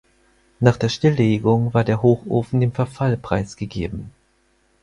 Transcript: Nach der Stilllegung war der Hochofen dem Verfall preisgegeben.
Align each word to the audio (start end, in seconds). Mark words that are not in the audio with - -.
Nach 0.59 0.77
der 0.77 0.89
Stilllegung 0.89 1.75
war 1.75 1.83
der 1.83 2.01
Hochofen 2.01 2.59
dem 2.59 2.71
Verfall 2.73 3.17
preisgegeben. 3.17 4.09